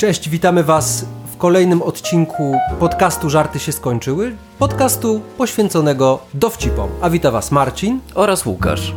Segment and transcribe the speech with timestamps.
[0.00, 4.36] Cześć, witamy Was w kolejnym odcinku podcastu Żarty się skończyły.
[4.58, 6.90] Podcastu poświęconego dowcipom.
[7.00, 8.00] A wita Was Marcin.
[8.14, 8.94] oraz Łukasz.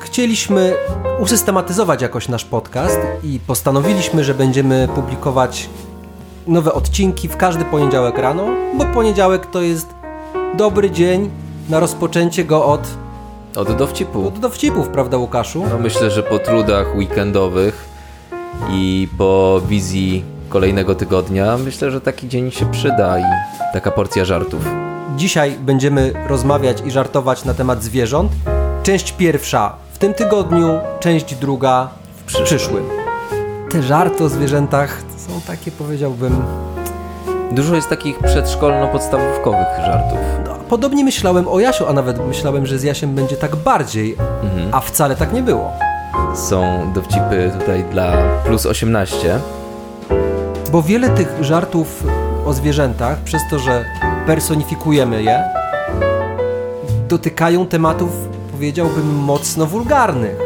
[0.00, 0.74] Chcieliśmy
[1.20, 5.68] usystematyzować jakoś nasz podcast i postanowiliśmy, że będziemy publikować
[6.46, 8.46] nowe odcinki w każdy poniedziałek rano,
[8.78, 9.94] bo poniedziałek to jest
[10.56, 11.30] dobry dzień
[11.68, 12.82] na rozpoczęcie go od,
[13.56, 14.26] Od dowcipu.
[14.26, 15.64] od dowcipów, prawda Łukaszu?
[15.70, 17.87] No myślę, że po trudach weekendowych
[18.70, 23.22] i po wizji kolejnego tygodnia, myślę, że taki dzień się przyda i
[23.72, 24.60] taka porcja żartów.
[25.16, 28.32] Dzisiaj będziemy rozmawiać i żartować na temat zwierząt.
[28.82, 32.46] Część pierwsza w tym tygodniu, część druga w przyszłym.
[32.46, 32.84] przyszłym.
[33.70, 36.42] Te żarty o zwierzętach są takie, powiedziałbym.
[37.52, 40.18] Dużo jest takich przedszkolno-podstawówkowych żartów.
[40.44, 44.16] No, podobnie myślałem o Jasiu, a nawet myślałem, że z Jasiem będzie tak bardziej,
[44.72, 45.72] a wcale tak nie było.
[46.34, 48.12] Są dowcipy tutaj dla
[48.44, 49.40] plus 18.
[50.72, 52.04] Bo wiele tych żartów
[52.46, 53.84] o zwierzętach, przez to, że
[54.26, 55.44] personifikujemy je,
[57.08, 58.10] dotykają tematów,
[58.52, 60.36] powiedziałbym, mocno wulgarnych.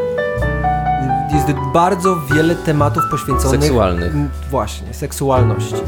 [1.33, 3.61] Jest bardzo wiele tematów poświęconych.
[3.61, 4.13] Seksualnych.
[4.49, 5.81] Właśnie, seksualności.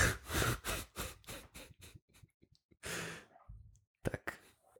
[4.04, 4.38] Tak.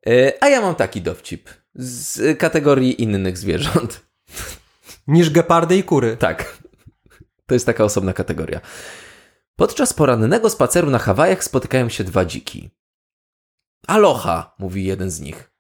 [0.08, 4.02] E, A ja mam taki dowcip z kategorii innych zwierząt.
[5.08, 6.18] Niż gepardy i kury.
[6.18, 6.58] Tak.
[7.46, 8.62] To jest taka osobna kategoria.
[9.56, 12.70] Podczas porannego spaceru na Hawajach spotykają się dwa dziki.
[13.88, 15.51] Aloha, mówi jeden z nich.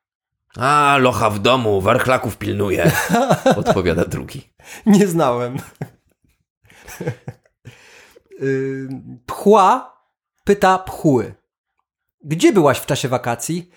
[0.58, 2.92] A, locha w domu, warchlaków pilnuje,
[3.66, 4.54] odpowiada drugi.
[4.86, 5.58] Nie znałem.
[8.42, 8.88] Y,
[9.26, 9.98] Pchła
[10.44, 11.34] pyta pchły.
[12.24, 13.72] Gdzie byłaś w czasie wakacji?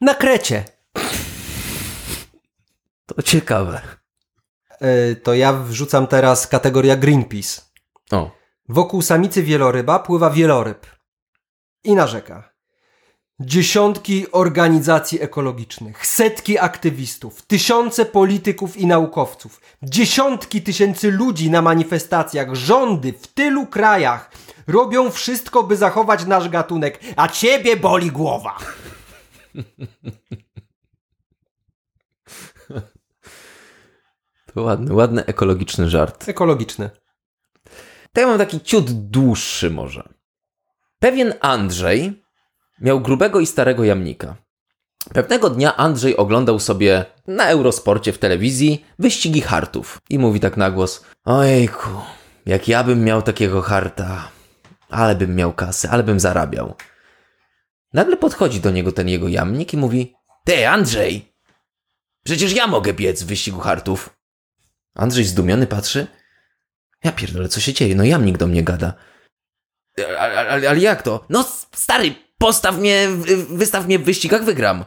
[0.00, 0.64] Na Krecie.
[3.06, 3.80] To ciekawe.
[4.82, 7.62] Y, To ja wrzucam teraz kategoria Greenpeace.
[8.12, 8.30] O,
[8.68, 10.86] Wokół samicy wieloryba pływa wieloryb.
[11.84, 12.49] I narzeka.
[13.40, 23.12] Dziesiątki organizacji ekologicznych, setki aktywistów, tysiące polityków i naukowców, dziesiątki tysięcy ludzi na manifestacjach, rządy
[23.12, 24.30] w tylu krajach
[24.66, 28.58] robią wszystko, by zachować nasz gatunek, a ciebie boli głowa.
[34.54, 36.28] to ładny, ładny ekologiczny żart.
[36.28, 36.90] Ekologiczny.
[38.12, 40.08] To ja mam taki ciut dłuższy może.
[40.98, 42.22] Pewien Andrzej
[42.80, 44.36] miał grubego i starego jamnika.
[45.14, 50.70] Pewnego dnia Andrzej oglądał sobie na Eurosporcie w telewizji wyścigi hartów i mówi tak na
[50.70, 51.90] głos: Ojejku,
[52.46, 54.30] jak ja bym miał takiego harta,
[54.88, 56.74] ale bym miał kasy, ale bym zarabiał.
[57.92, 60.14] Nagle podchodzi do niego ten jego jamnik i mówi:
[60.44, 61.32] Ty, Andrzej,
[62.24, 64.10] przecież ja mogę biec w wyścigu hartów.
[64.94, 66.06] Andrzej zdumiony patrzy:
[67.04, 67.94] ja pierdolę, co się dzieje?
[67.94, 68.94] No jamnik do mnie gada.
[70.18, 71.26] Ale, ale, ale jak to?
[71.28, 73.08] No stary, postaw mnie,
[73.48, 74.84] wystaw mnie w wyścigach, wygram.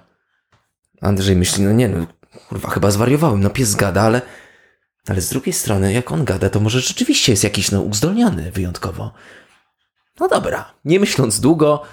[1.01, 2.07] Andrzej myśli, no nie no,
[2.49, 4.21] kurwa, chyba zwariowałem, no pies gada, ale...
[5.07, 9.13] Ale z drugiej strony, jak on gada, to może rzeczywiście jest jakiś, no, uzdolniony wyjątkowo.
[10.19, 11.83] No dobra, nie myśląc długo,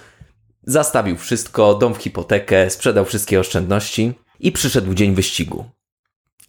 [0.62, 5.64] zastawił wszystko, dom w hipotekę, sprzedał wszystkie oszczędności i przyszedł dzień wyścigu.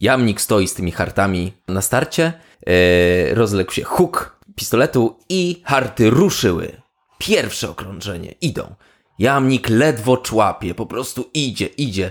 [0.00, 2.32] Jamnik stoi z tymi hartami na starcie,
[2.66, 6.82] e, rozległ się huk pistoletu i harty ruszyły.
[7.18, 8.74] Pierwsze okrążenie, idą.
[9.22, 12.10] Jamnik ledwo człapie, po prostu idzie, idzie.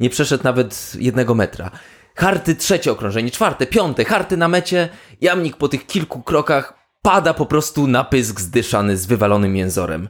[0.00, 1.70] Nie przeszedł nawet jednego metra.
[2.14, 4.88] Harty trzecie okrążenie, czwarte, piąte, harty na mecie.
[5.20, 10.08] Jamnik po tych kilku krokach pada po prostu na pysk zdyszany z wywalonym jęzorem.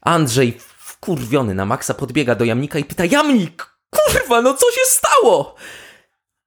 [0.00, 5.54] Andrzej, wkurwiony na maksa, podbiega do jamnika i pyta: Jamnik, kurwa, no co się stało?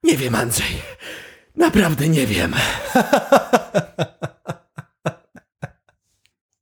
[0.02, 0.82] Nie wiem, Andrzej.
[1.56, 2.54] Naprawdę nie wiem.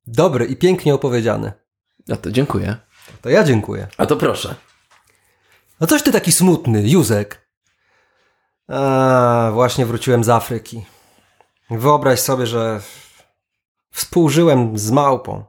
[0.06, 1.52] Dobry i pięknie opowiedziany.
[2.08, 2.76] No to dziękuję.
[3.22, 3.86] To ja dziękuję.
[3.96, 4.54] A to proszę.
[5.80, 7.48] No coś ty taki smutny, Józek.
[8.68, 10.86] A, właśnie wróciłem z Afryki.
[11.70, 12.80] Wyobraź sobie, że
[13.92, 15.44] współżyłem z małpą.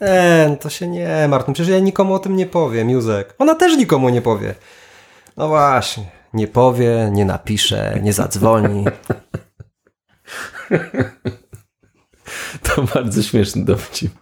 [0.00, 1.48] E, to się nie martw.
[1.48, 3.34] No przecież ja nikomu o tym nie powiem, Józek.
[3.38, 4.54] Ona też nikomu nie powie.
[5.36, 6.10] No właśnie.
[6.34, 8.84] Nie powie, nie napisze, nie zadzwoni.
[12.62, 14.12] To bardzo śmieszny dowcip.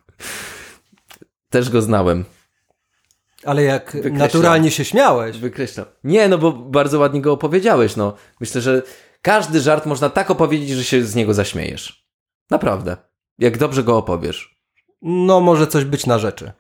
[1.53, 2.25] Też go znałem.
[3.45, 4.19] Ale jak Wykreślam.
[4.19, 5.39] naturalnie się śmiałeś.
[5.39, 5.87] Wykreślam.
[6.05, 7.97] Nie, no bo bardzo ładnie go opowiedziałeś.
[7.97, 8.15] No.
[8.41, 8.83] Myślę, że
[9.23, 12.07] każdy żart można tak opowiedzieć, że się z niego zaśmiejesz.
[12.51, 12.97] Naprawdę.
[13.39, 14.59] Jak dobrze go opowiesz.
[15.03, 16.53] No może coś być na rzeczy.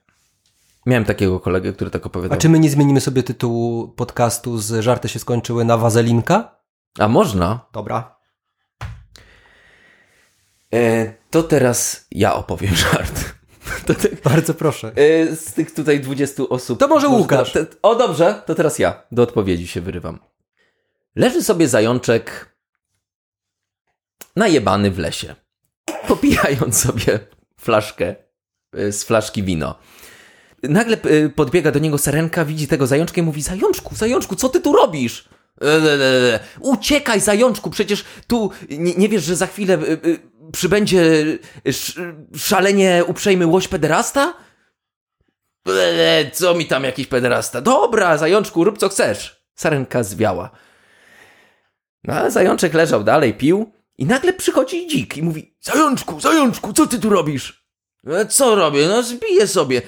[0.86, 2.38] Miałem takiego kolegę, który tak opowiadał.
[2.38, 6.56] A czy my nie zmienimy sobie tytułu podcastu z Żarty się skończyły na Wazelinka?
[6.98, 7.66] A można?
[7.72, 8.16] Dobra.
[10.74, 13.34] E, to teraz ja opowiem żart.
[13.86, 13.94] To
[14.24, 14.92] Bardzo proszę.
[14.96, 16.78] e, z tych tutaj 20 osób.
[16.78, 17.52] To może Łukasz.
[17.82, 19.02] O dobrze, to teraz ja.
[19.12, 20.18] Do odpowiedzi się wyrywam.
[21.16, 22.56] Leży sobie zajączek
[24.36, 25.34] najebany w lesie.
[26.08, 27.18] Popijając sobie
[27.60, 28.14] flaszkę
[28.72, 29.78] e, z flaszki wino.
[30.62, 34.60] Nagle e, podbiega do niego sarenka, widzi tego zajączka i mówi: Zajączku, zajączku, co ty
[34.60, 35.28] tu robisz?
[35.62, 39.78] E, Uciekaj, zajączku, przecież tu nie, nie wiesz, że za chwilę
[40.52, 41.24] przybędzie
[41.64, 41.96] sz,
[42.36, 44.34] szalenie uprzejmy łoś pederasta?
[45.68, 47.60] E, e, Co mi tam jakiś pederasta?
[47.60, 49.46] Dobra, zajączku, rób co chcesz.
[49.54, 50.50] Sarenka zwiała.
[52.04, 56.98] No, zajączek leżał dalej, pił i nagle przychodzi dzik i mówi Zajączku, zajączku, co ty
[56.98, 57.66] tu robisz?
[58.06, 58.88] E, Co robię?
[58.88, 59.82] No zbiję sobie.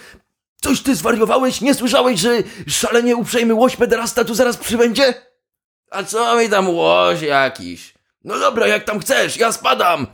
[0.63, 1.61] Coś ty zwariowałeś?
[1.61, 2.31] Nie słyszałeś, że
[2.67, 5.15] szalenie uprzejmy łoś pederasta tu zaraz przybędzie?
[5.91, 7.95] A co mi tam łoś jakiś?
[8.25, 10.07] No dobra, jak tam chcesz, ja spadam.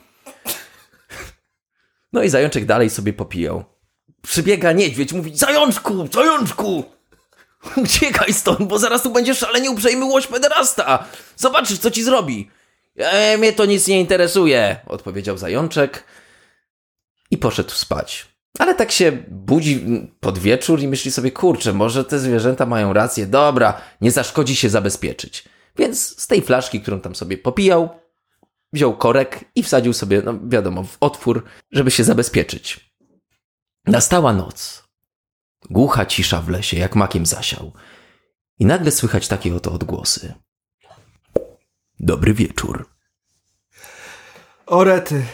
[2.12, 3.65] No i zajączek dalej sobie popijał.
[4.23, 6.85] Przybiega niedźwiedź, mówi Zajączku, zajączku!
[7.85, 11.05] Uciekaj stąd, bo zaraz tu będzie szalenie uprzejmy łoś pederasta.
[11.37, 12.51] Zobaczysz, co ci zrobi.
[12.97, 16.05] E, mnie to nic nie interesuje, odpowiedział zajączek
[17.31, 18.27] i poszedł spać.
[18.59, 19.87] Ale tak się budzi
[20.21, 24.71] pod wieczór i myśli sobie, kurczę, może te zwierzęta mają rację, dobra, nie zaszkodzi się
[24.71, 25.45] zabezpieczyć.
[25.77, 27.89] Więc z tej flaszki, którą tam sobie popijał,
[28.72, 32.94] wziął korek i wsadził sobie, no wiadomo, w otwór, żeby się zabezpieczyć.
[33.87, 34.84] Nastała noc.
[35.70, 37.72] Głucha cisza w lesie, jak makiem zasiał.
[38.58, 40.34] I nagle słychać takie oto odgłosy.
[42.00, 42.88] Dobry wieczór.
[44.67, 45.25] Orety.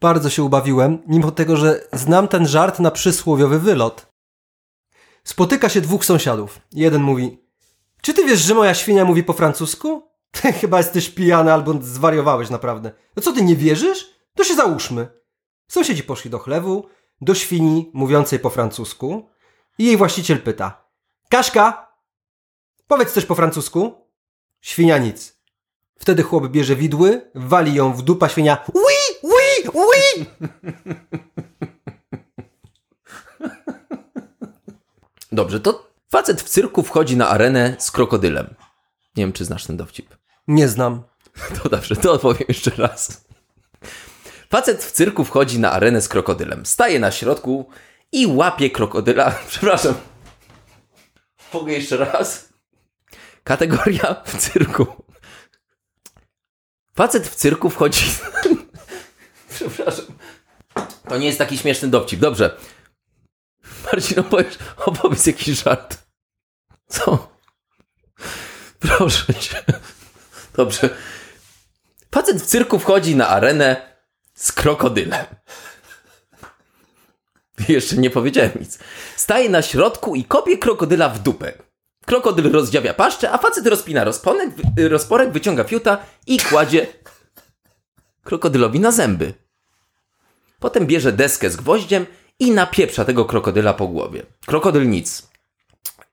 [0.00, 4.06] Bardzo się ubawiłem, mimo tego, że znam ten żart na przysłowiowy wylot.
[5.24, 6.60] Spotyka się dwóch sąsiadów.
[6.72, 7.38] Jeden mówi:
[8.02, 10.09] Czy ty wiesz, że moja świnia mówi po francusku?
[10.30, 12.92] Ty chyba jesteś pijany albo zwariowałeś naprawdę.
[13.16, 14.10] No co ty nie wierzysz?
[14.34, 15.08] To się załóżmy.
[15.68, 16.88] Sąsiedzi poszli do chlewu,
[17.20, 19.28] do świni mówiącej po francusku
[19.78, 20.84] i jej właściciel pyta:
[21.28, 21.92] Kaszka,
[22.86, 24.06] powiedz coś po francusku?
[24.60, 25.40] Świnia nic.
[25.98, 28.64] Wtedy chłop bierze widły, wali ją w dupa świnia.
[28.74, 30.26] Oui, oui, oui!
[35.32, 38.54] Dobrze, to facet w cyrku wchodzi na arenę z krokodylem.
[39.16, 40.19] Nie wiem, czy znasz ten dowcip.
[40.50, 41.02] Nie znam.
[41.62, 43.24] To dobrze, to odpowiem jeszcze raz.
[44.50, 46.66] Facet w cyrku wchodzi na arenę z krokodylem.
[46.66, 47.70] Staje na środku
[48.12, 49.30] i łapie krokodyla.
[49.48, 49.94] Przepraszam.
[51.54, 52.48] Mogę jeszcze raz?
[53.44, 54.86] Kategoria w cyrku.
[56.94, 58.04] Facet w cyrku wchodzi.
[59.54, 60.04] Przepraszam.
[61.08, 62.20] To nie jest taki śmieszny dowcip.
[62.20, 62.56] Dobrze.
[63.84, 65.98] Marcin, opowiedz, opowiedz jakiś żart.
[66.88, 67.28] Co?
[68.78, 69.64] Proszę cię.
[70.54, 70.88] Dobrze.
[72.14, 73.96] Facet w cyrku wchodzi na arenę
[74.34, 75.24] z krokodylem.
[77.68, 78.78] Jeszcze nie powiedziałem nic.
[79.16, 81.52] Staje na środku i kopie krokodyla w dupę.
[82.06, 84.50] Krokodyl rozdziawia paszczę, a facet rozpina rozponek,
[84.88, 86.86] rozporek, wyciąga fiuta i kładzie
[88.24, 89.34] krokodylowi na zęby.
[90.58, 92.06] Potem bierze deskę z gwoździem
[92.38, 94.22] i napieprza tego krokodyla po głowie.
[94.46, 95.29] Krokodyl nic.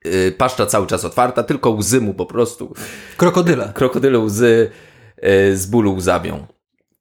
[0.05, 2.73] Yy, paszcza cały czas otwarta, tylko łzy mu po prostu
[3.17, 3.71] Krokodyle.
[3.75, 4.71] krokodyle łzy
[5.17, 6.47] e, z bólu łzawią.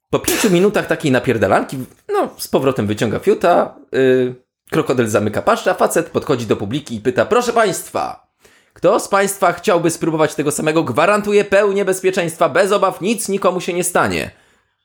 [0.09, 1.77] Po pięciu minutach takiej napierdalanki,
[2.09, 4.35] no, z powrotem wyciąga fiuta, y,
[4.71, 8.27] krokodyl zamyka paszczę, a facet podchodzi do publiki i pyta, proszę państwa,
[8.73, 10.83] kto z państwa chciałby spróbować tego samego?
[10.83, 14.31] Gwarantuję pełnię bezpieczeństwa, bez obaw, nic nikomu się nie stanie.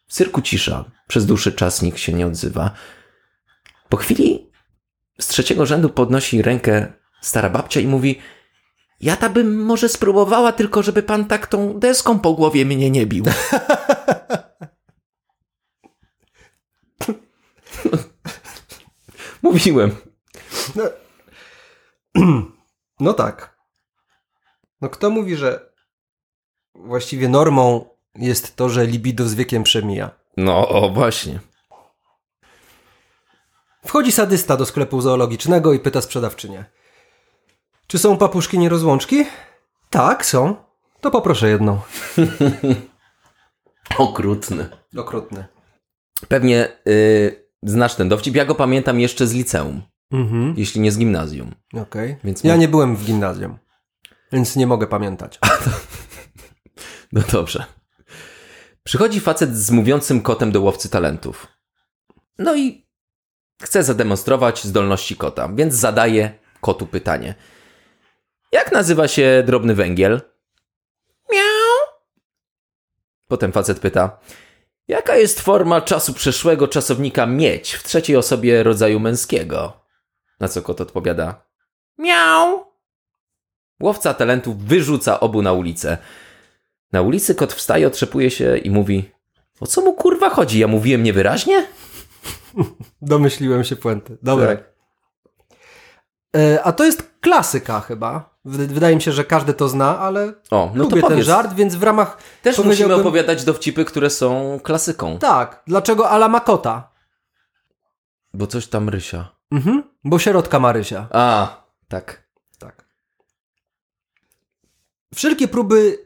[0.09, 0.85] W cyrku cisza.
[1.09, 2.71] Przez dłuższy czas nikt się nie odzywa.
[3.89, 4.51] Po chwili
[5.21, 6.93] z trzeciego rzędu podnosi rękę
[7.23, 8.21] stara babcia i mówi
[9.01, 13.07] ja ta bym może spróbowała, tylko żeby pan tak tą deską po głowie mnie nie
[13.07, 13.25] bił.
[19.43, 19.97] Mówiłem.
[20.75, 20.85] No,
[23.01, 23.57] no tak.
[24.81, 25.73] No kto mówi, że
[26.75, 30.11] właściwie normą jest to, że libido z wiekiem przemija?
[30.37, 31.41] No, o, właśnie.
[33.87, 36.65] Wchodzi sadysta do sklepu zoologicznego i pyta sprzedawczynię.
[37.93, 39.25] Czy są papuszki nierozłączki?
[39.91, 40.57] Tak, są.
[41.01, 41.81] To poproszę jedną.
[43.99, 44.69] Okrutny.
[44.97, 45.45] Okrutny.
[46.29, 48.35] Pewnie y, znasz ten dowcip.
[48.37, 49.83] Ja go pamiętam jeszcze z liceum,
[50.13, 50.55] Mhm.
[50.57, 51.55] jeśli nie z gimnazjum.
[51.75, 52.17] Okej.
[52.25, 53.59] Więc Ja mo- nie byłem w gimnazjum,
[54.33, 55.39] więc nie mogę pamiętać.
[57.13, 57.65] No dobrze.
[58.83, 61.47] Przychodzi facet z mówiącym kotem do łowcy talentów.
[62.39, 62.87] No i
[63.63, 67.35] chce zademonstrować zdolności kota, więc zadaje kotu pytanie.
[68.53, 70.21] Jak nazywa się drobny węgiel?
[71.33, 71.97] Miau.
[73.29, 74.19] Potem facet pyta.
[74.89, 79.73] Jaka jest forma czasu przeszłego czasownika mieć w trzeciej osobie rodzaju męskiego?
[80.41, 81.45] Na co kot odpowiada.
[81.99, 82.65] Miau.
[83.83, 85.99] Łowca talentów wyrzuca obu na ulicę.
[86.93, 89.11] Na ulicy kot wstaje, otrzepuje się i mówi:
[89.61, 90.59] O co mu kurwa chodzi?
[90.59, 91.67] Ja mówiłem niewyraźnie?
[93.03, 94.19] Domyśliłem się puenty.
[94.23, 94.47] Dobra.
[94.47, 94.72] Tak.
[96.37, 98.33] E, a to jest klasyka chyba.
[98.45, 101.75] Wydaje mi się, że każdy to zna, ale O, no lubię to ten żart, więc
[101.75, 102.19] w ramach...
[102.43, 105.19] Też musimy opowiadać dowcipy, które są klasyką.
[105.19, 106.93] Tak, dlaczego Ala ma kota?
[108.35, 109.29] Bo coś tam rysia.
[109.53, 111.09] Mhm, bo środka Marysia.
[111.11, 111.57] A,
[111.89, 112.29] tak.
[112.59, 112.85] Tak.
[115.15, 115.99] Wszelkie próby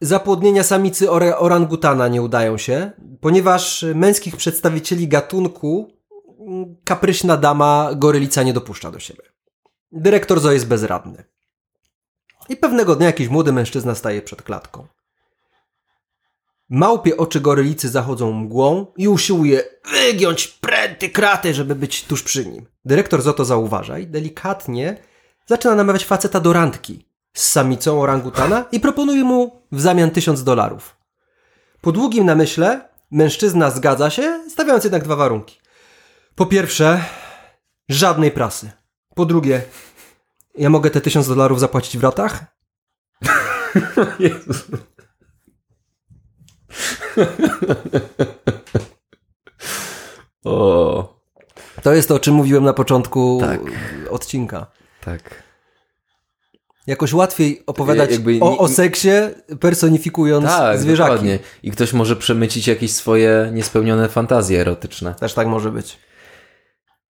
[0.00, 5.92] zapłodnienia samicy ora- orangutana nie udają się, ponieważ męskich przedstawicieli gatunku
[6.48, 9.22] mm, kapryśna dama gorylica nie dopuszcza do siebie.
[9.92, 11.24] Dyrektor zoo jest bezradny.
[12.48, 14.86] I pewnego dnia jakiś młody mężczyzna staje przed klatką.
[16.68, 22.66] Małpie oczy gorylicy zachodzą mgłą i usiłuje wygiąć pręty kraty, żeby być tuż przy nim.
[22.84, 24.96] Dyrektor zoo to zauważa i delikatnie
[25.46, 30.96] zaczyna namawiać faceta do randki z samicą orangutana i proponuje mu w zamian tysiąc dolarów.
[31.80, 35.60] Po długim namyśle mężczyzna zgadza się, stawiając jednak dwa warunki.
[36.34, 37.04] Po pierwsze,
[37.88, 38.79] żadnej prasy.
[39.14, 39.62] Po drugie,
[40.58, 42.44] ja mogę te tysiąc dolarów zapłacić w ratach?
[44.18, 44.64] Jezus.
[50.44, 51.20] o,
[51.82, 53.60] To jest to, o czym mówiłem na początku Tak.
[54.10, 54.66] odcinka.
[55.04, 55.50] tak.
[56.86, 59.08] Jakoś łatwiej opowiadać Jakby o, o seksie,
[59.60, 61.10] personifikując Tak, zwierzaki.
[61.10, 61.38] dokładnie.
[61.62, 65.14] I ktoś może przemycić jakieś swoje niespełnione fantazje erotyczne.
[65.14, 65.98] Też tak może być.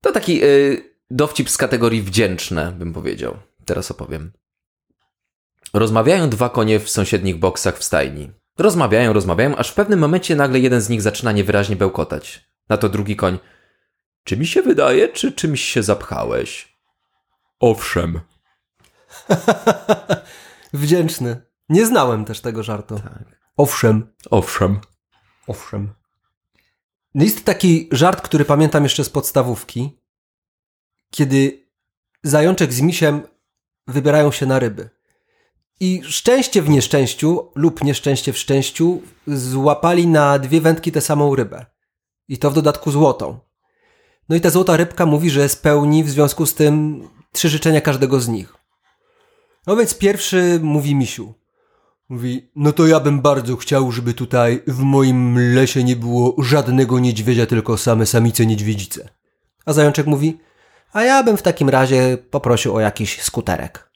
[0.00, 3.36] To taki y, dowcip z kategorii wdzięczne, bym powiedział.
[3.64, 4.32] Teraz opowiem.
[5.74, 8.30] Rozmawiają dwa konie w sąsiednich boksach w stajni.
[8.58, 12.50] Rozmawiają, rozmawiają, aż w pewnym momencie nagle jeden z nich zaczyna niewyraźnie bełkotać.
[12.68, 13.38] Na to drugi koń.
[14.24, 16.78] Czy mi się wydaje, czy czymś się zapchałeś?
[17.60, 18.20] Owszem.
[20.72, 21.42] Wdzięczny.
[21.68, 23.00] Nie znałem też tego żartu.
[23.56, 24.12] Owszem.
[24.30, 24.80] Owszem.
[25.46, 25.94] Owszem.
[27.14, 29.99] Jest taki żart, który pamiętam jeszcze z podstawówki,
[31.10, 31.66] kiedy
[32.22, 33.22] zajączek z misiem
[33.86, 34.90] wybierają się na ryby.
[35.80, 41.66] I szczęście w nieszczęściu lub nieszczęście w szczęściu złapali na dwie wędki tę samą rybę.
[42.28, 43.38] I to w dodatku złotą.
[44.28, 47.02] No i ta złota rybka mówi, że spełni w związku z tym
[47.32, 48.54] trzy życzenia każdego z nich.
[49.66, 51.34] No więc pierwszy mówi misiu.
[52.08, 56.98] Mówi, no to ja bym bardzo chciał, żeby tutaj w moim lesie nie było żadnego
[56.98, 59.08] niedźwiedzia, tylko same samice niedźwiedzice.
[59.66, 60.38] A zajączek mówi,
[60.92, 63.90] a ja bym w takim razie poprosił o jakiś skuterek.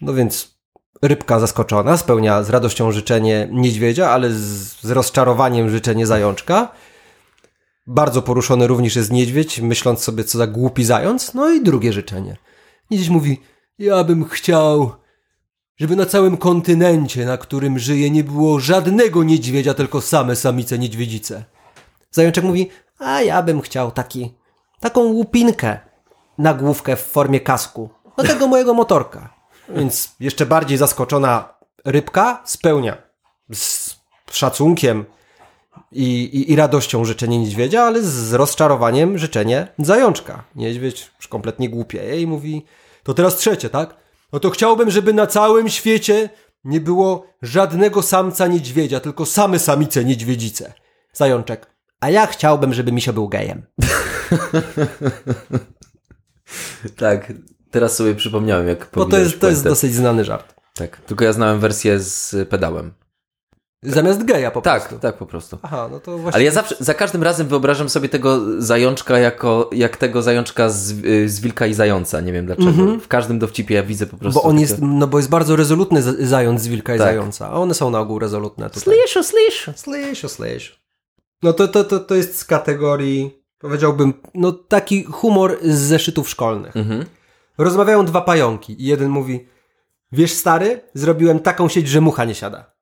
[0.00, 0.58] No więc
[1.02, 6.72] rybka zaskoczona spełnia z radością życzenie niedźwiedzia, ale z, z rozczarowaniem życzenie zajączka.
[7.86, 11.34] Bardzo poruszony również jest niedźwiedź, myśląc sobie, co za głupi zając.
[11.34, 12.36] No i drugie życzenie.
[12.90, 13.40] Niedźwiedź mówi,
[13.78, 14.92] ja bym chciał,
[15.76, 21.44] żeby na całym kontynencie, na którym żyje, nie było żadnego niedźwiedzia, tylko same samice niedźwiedzice.
[22.10, 24.34] Zajączek mówi, a ja bym chciał taki,
[24.82, 25.78] taką łupinkę
[26.38, 27.88] na główkę w formie kasku.
[28.16, 29.34] Do tego mojego motorka.
[29.68, 32.96] Więc jeszcze bardziej zaskoczona rybka spełnia
[33.52, 33.96] z
[34.30, 35.04] szacunkiem
[35.92, 40.44] i, i, i radością życzenie niedźwiedzia, ale z rozczarowaniem życzenie zajączka.
[40.54, 42.64] Niedźwiedź już kompletnie głupieje i mówi,
[43.02, 43.96] to teraz trzecie, tak?
[44.32, 46.30] No to chciałbym, żeby na całym świecie
[46.64, 50.72] nie było żadnego samca niedźwiedzia, tylko same samice niedźwiedzice.
[51.12, 51.71] Zajączek.
[52.02, 53.62] A ja chciałbym, żeby misio był gejem.
[56.96, 57.32] Tak,
[57.70, 60.54] teraz sobie przypomniałem, jak Bo to jest, to jest dosyć znany żart.
[60.74, 62.92] Tak, tylko ja znałem wersję z pedałem.
[63.82, 64.98] Zamiast geja po Tak, prostu.
[64.98, 65.58] tak po prostu.
[65.62, 66.34] Aha, no to właśnie.
[66.34, 70.90] Ale ja zawsze, za każdym razem wyobrażam sobie tego zajączka jako, jak tego zajączka z,
[71.04, 72.20] y, z Wilka i Zająca.
[72.20, 72.98] Nie wiem dlaczego.
[73.00, 74.40] W każdym dowcipie ja widzę po prostu...
[74.40, 77.06] Bo on takie- jest, no bo jest bardzo rezolutny zając z wilka i Tak.
[77.06, 78.94] zająca, a one są na ogół rezolutne tutaj.
[78.94, 79.72] Sliszu, sliszu.
[79.76, 80.81] Sliszu, sliszu.
[81.42, 86.76] No to, to, to, to jest z kategorii, powiedziałbym, no taki humor z zeszytów szkolnych.
[86.76, 87.04] Mhm.
[87.58, 89.48] Rozmawiają dwa pająki i jeden mówi,
[90.12, 92.72] wiesz stary, zrobiłem taką sieć, że mucha nie siada.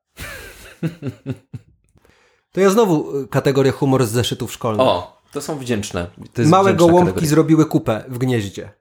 [2.51, 4.87] To ja znowu y, kategorię humor z zeszytów szkolnych.
[4.87, 6.07] O, to są wdzięczne.
[6.33, 7.29] To Małe gołąbki kategoria.
[7.29, 8.71] zrobiły kupę w gnieździe.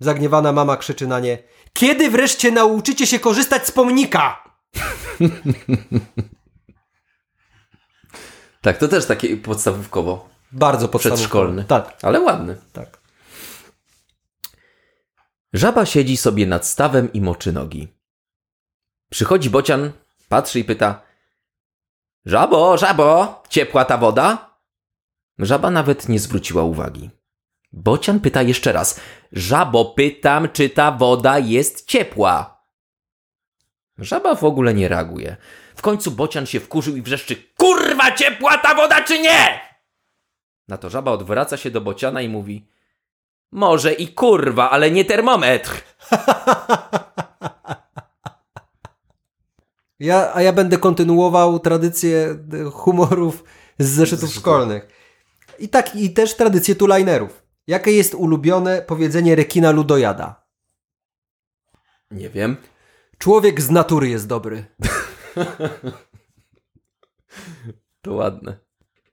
[0.00, 1.38] Zagniewana mama krzyczy na nie,
[1.72, 4.44] kiedy wreszcie nauczycie się korzystać z pomnika?
[8.62, 10.28] Tak, to też takie podstawówkowo.
[10.52, 11.18] Bardzo podstawowy.
[11.20, 11.64] Przedszkolny.
[11.64, 12.56] Tak, Ale ładny.
[12.72, 13.02] tak.
[15.52, 17.88] Żaba siedzi sobie nad stawem i moczy nogi.
[19.10, 19.92] Przychodzi bocian,
[20.28, 21.02] patrzy i pyta:
[22.24, 24.56] Żabo, żabo, ciepła ta woda?
[25.38, 27.10] Żaba nawet nie zwróciła uwagi.
[27.72, 29.00] Bocian pyta jeszcze raz:
[29.32, 32.62] Żabo, pytam, czy ta woda jest ciepła?
[33.98, 35.36] Żaba w ogóle nie reaguje.
[35.82, 39.60] W końcu bocian się wkurzył i wrzeszczy: Kurwa, ciepła ta woda, czy nie?
[40.68, 42.68] Na to żaba odwraca się do bociana i mówi:
[43.52, 45.70] Może i kurwa, ale nie termometr.
[50.00, 53.44] Ja, a ja będę kontynuował tradycję y, humorów
[53.78, 54.88] z zeszytów szkolnych.
[55.58, 57.42] I tak, i też tradycję tulajnerów.
[57.66, 60.44] Jakie jest ulubione powiedzenie rekina ludojada?
[62.10, 62.56] Nie wiem.
[63.18, 64.64] Człowiek z natury jest dobry.
[68.02, 68.56] To ładne.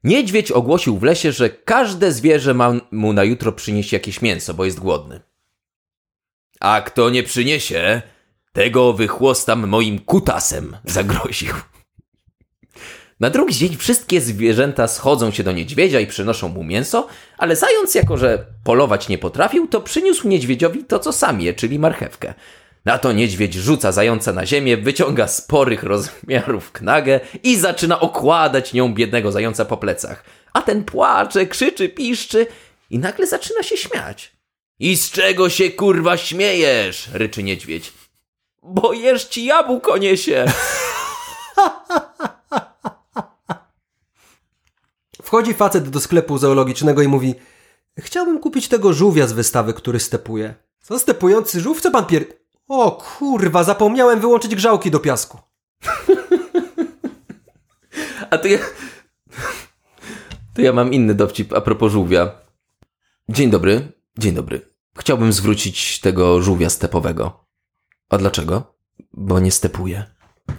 [0.03, 4.65] Niedźwiedź ogłosił w lesie, że każde zwierzę ma mu na jutro przynieść jakieś mięso, bo
[4.65, 5.21] jest głodny.
[6.59, 8.01] A kto nie przyniesie,
[8.53, 11.53] tego wychłostam moim kutasem, zagroził.
[13.19, 17.95] Na drugi dzień wszystkie zwierzęta schodzą się do niedźwiedzia i przynoszą mu mięso, ale zając,
[17.95, 22.33] jako że polować nie potrafił, to przyniósł niedźwiedziowi to, co sam je, czyli marchewkę.
[22.85, 28.93] Na to niedźwiedź rzuca zająca na ziemię, wyciąga sporych rozmiarów knagę i zaczyna okładać nią
[28.93, 30.23] biednego zająca po plecach.
[30.53, 32.47] A ten płacze, krzyczy, piszczy
[32.89, 34.31] i nagle zaczyna się śmiać.
[34.79, 37.09] I z czego się kurwa śmiejesz?
[37.13, 37.93] ryczy niedźwiedź.
[38.63, 40.45] Bo jesz ci jabłko niesie.
[45.23, 47.35] Wchodzi facet do sklepu zoologicznego i mówi
[47.99, 50.55] Chciałbym kupić tego żółwia z wystawy, który stepuje.
[50.81, 51.81] Co stepujący żółw?
[51.81, 52.25] Co pan pier...
[52.69, 55.39] O kurwa, zapomniałem wyłączyć grzałki do piasku.
[58.29, 58.57] A to ja...
[60.53, 62.31] To ja mam inny dowcip a propos żółwia.
[63.29, 64.61] Dzień dobry, dzień dobry.
[64.97, 67.45] Chciałbym zwrócić tego żółwia stepowego.
[68.09, 68.75] A dlaczego?
[69.13, 70.05] Bo nie stepuje.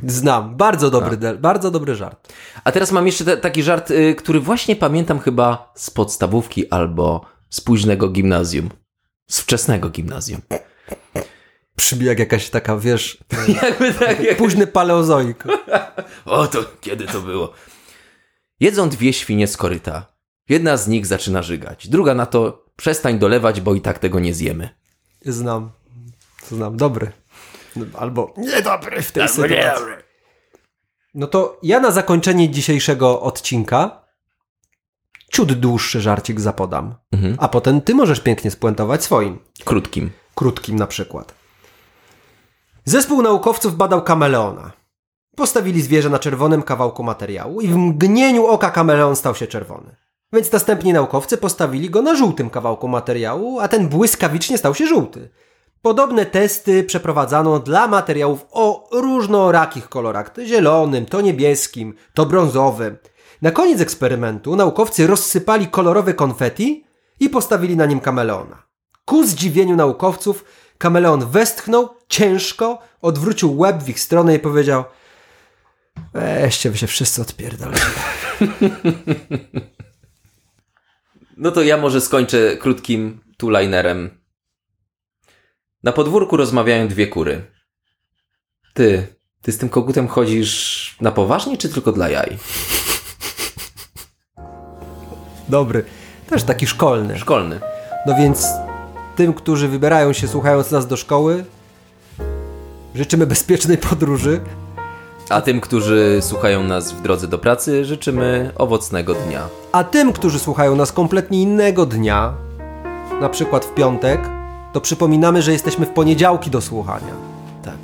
[0.07, 2.33] Znam, bardzo dobry, del, bardzo dobry żart.
[2.65, 7.61] A teraz mam jeszcze taki żart, y, który właśnie pamiętam chyba z podstawówki albo z
[7.61, 8.71] późnego gimnazjum.
[9.27, 10.41] Z wczesnego gimnazjum.
[11.81, 13.19] Brzmi jak jakaś taka, wiesz,
[13.63, 14.37] Jakby tak, jak...
[14.37, 15.45] późny paleozoik.
[16.25, 17.53] O, to kiedy to było?
[18.61, 20.07] Jedzą dwie świnie z koryta.
[20.49, 21.89] Jedna z nich zaczyna żygać.
[21.89, 24.69] Druga na to, przestań dolewać, bo i tak tego nie zjemy.
[25.25, 25.71] Znam,
[26.49, 27.13] znam, dobry.
[27.99, 29.85] Albo niedobry w tej sytuacji.
[31.15, 34.05] No to ja na zakończenie dzisiejszego odcinka
[35.33, 36.95] ciut dłuższy żarcik zapodam.
[37.13, 37.37] Mhm.
[37.39, 39.39] A potem ty możesz pięknie spuentować swoim.
[39.65, 40.11] Krótkim.
[40.35, 41.40] Krótkim na przykład.
[42.85, 44.73] Zespół naukowców badał kameleona.
[45.37, 49.97] Postawili zwierzę na czerwonym kawałku materiału i w mgnieniu oka kameleon stał się czerwony.
[50.33, 55.31] Więc następni naukowcy postawili go na żółtym kawałku materiału, a ten błyskawicznie stał się żółty.
[55.83, 62.97] Podobne testy przeprowadzano dla materiałów o różnorakich kolorach, to zielonym, to niebieskim, to brązowym.
[63.43, 66.85] Na koniec eksperymentu naukowcy rozsypali kolorowe konfeti
[67.21, 68.63] i postawili na nim kameleona.
[69.05, 70.45] Ku zdziwieniu naukowców,
[70.81, 74.85] kameleon westchnął ciężko, odwrócił łeb w ich stronę i powiedział
[76.13, 77.81] Weźcie wy się wszyscy odpierdolcie.
[81.37, 84.09] No to ja może skończę krótkim two-linerem.
[85.83, 87.43] Na podwórku rozmawiają dwie kury.
[88.75, 89.07] Ty,
[89.43, 92.39] ty z tym kogutem chodzisz na poważnie, czy tylko dla jaj?
[95.49, 95.85] Dobry.
[96.27, 97.19] Też taki szkolny.
[97.19, 97.61] Szkolny.
[98.07, 98.47] No więc
[99.21, 101.45] tym, którzy wybierają się słuchając nas do szkoły,
[102.95, 104.41] życzymy bezpiecznej podróży.
[105.29, 109.49] A tym, którzy słuchają nas w drodze do pracy, życzymy owocnego dnia.
[109.73, 112.35] A tym, którzy słuchają nas kompletnie innego dnia,
[113.21, 114.21] na przykład w piątek,
[114.73, 117.15] to przypominamy, że jesteśmy w poniedziałki do słuchania.
[117.65, 117.79] Tak.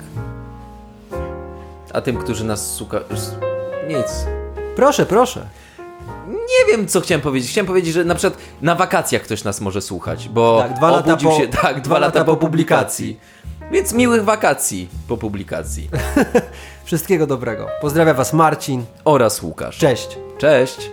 [1.93, 3.03] A tym, którzy nas słuchają...
[3.87, 4.25] Nic.
[4.75, 5.47] Proszę, proszę.
[6.27, 7.51] Nie wiem, co chciałem powiedzieć.
[7.51, 11.11] Chciałem powiedzieć, że na przykład na wakacjach ktoś nas może słuchać, bo Tak, dwa lata
[11.13, 13.19] obudził po- się tak, dwa, lata, po publikacji.
[13.71, 15.89] Więc miłych wakacji po publikacji.
[16.85, 17.67] Wszystkiego dobrego.
[17.81, 18.85] Pozdrawiam Was Marcin.
[19.05, 19.77] Oraz Łukasz.
[19.77, 20.17] Cześć.
[20.37, 20.91] Cześć.